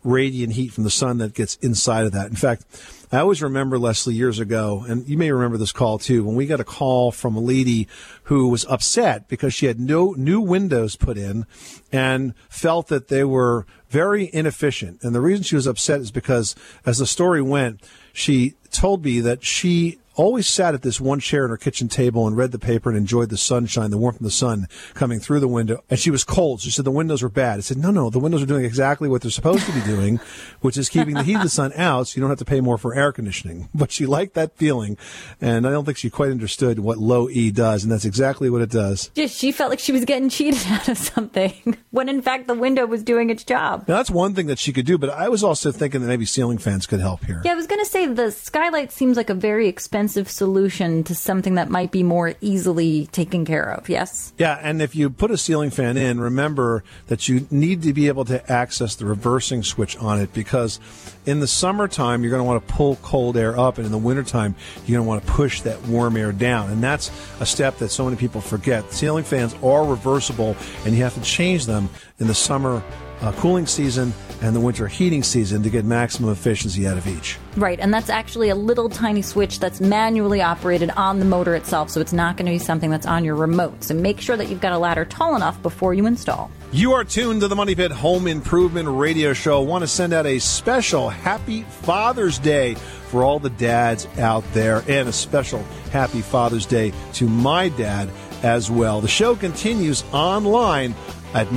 [0.02, 2.28] radiant heat from the sun that gets inside of that.
[2.28, 2.64] In fact,
[3.12, 6.46] I always remember Leslie years ago, and you may remember this call too, when we
[6.46, 7.86] got a call from a lady
[8.24, 11.46] who was upset because she had no new windows put in
[11.92, 15.04] and felt that they were very inefficient.
[15.04, 17.80] And the reason she was upset is because as the story went,
[18.12, 22.26] she told me that she always sat at this one chair at her kitchen table
[22.26, 25.40] and read the paper and enjoyed the sunshine, the warmth of the sun coming through
[25.40, 25.82] the window.
[25.90, 26.60] And she was cold.
[26.60, 27.58] She said the windows were bad.
[27.58, 30.20] I said, no, no, the windows are doing exactly what they're supposed to be doing,
[30.60, 32.60] which is keeping the heat of the sun out so you don't have to pay
[32.60, 33.68] more for air conditioning.
[33.82, 34.96] But she liked that feeling.
[35.40, 37.82] And I don't think she quite understood what low E does.
[37.82, 39.08] And that's exactly what it does.
[39.14, 42.54] Just she felt like she was getting cheated out of something when in fact the
[42.54, 43.86] window was doing its job.
[43.88, 46.24] Now, that's one thing that she could do, but I was also thinking that maybe
[46.24, 47.42] ceiling fans could help here.
[47.44, 51.14] Yeah, I was going to say the skylight seems like a very expensive solution to
[51.14, 53.88] something that might be more easily taken care of.
[53.88, 54.32] Yes.
[54.38, 58.09] Yeah, and if you put a ceiling fan in, remember that you need to be
[58.09, 60.80] able to access the reversing switch on it because
[61.26, 63.98] in the summertime, you're going to want to pull cold air up, and in the
[63.98, 64.55] wintertime,
[64.86, 66.70] you're going to want to push that warm air down.
[66.70, 68.92] And that's a step that so many people forget.
[68.92, 71.88] Ceiling fans are reversible, and you have to change them
[72.18, 72.82] in the summer
[73.23, 74.12] uh, cooling season
[74.43, 77.39] and the winter heating season to get maximum efficiency out of each.
[77.57, 81.91] Right, and that's actually a little tiny switch that's manually operated on the motor itself,
[81.91, 83.85] so it's not going to be something that's on your remote.
[83.85, 86.51] So make sure that you've got a ladder tall enough before you install.
[86.73, 89.62] You are tuned to the Money Pit Home Improvement Radio Show.
[89.62, 94.43] I want to send out a special Happy Father's Day for all the dads out
[94.55, 95.62] there, and a special
[95.93, 98.09] Happy Father's Day to my dad
[98.43, 99.01] as well.
[99.01, 100.95] The show continues online
[101.35, 101.53] at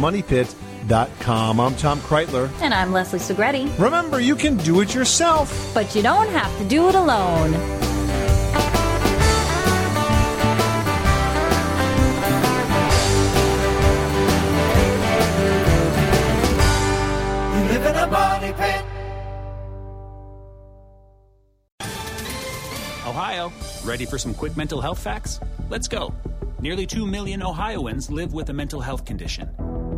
[0.86, 1.60] MoneyPit.com.
[1.60, 2.50] I'm Tom Kraeutler.
[2.62, 3.78] And I'm Leslie Segrete.
[3.80, 5.72] Remember, you can do it yourself.
[5.74, 7.54] But you don't have to do it alone.
[17.54, 18.86] You live in a money pit.
[23.08, 23.52] Ohio,
[23.84, 25.40] ready for some quick mental health facts?
[25.70, 26.14] Let's go.
[26.60, 29.50] Nearly 2 million Ohioans live with a mental health condition.